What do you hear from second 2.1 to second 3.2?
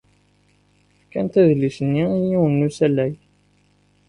i yiwen n usalay.